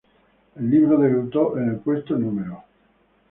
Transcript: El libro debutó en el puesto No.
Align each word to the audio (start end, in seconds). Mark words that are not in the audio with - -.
El 0.55 0.67
libro 0.67 0.97
debutó 0.97 1.55
en 1.59 1.69
el 1.69 1.75
puesto 1.75 2.17
No. 2.17 2.63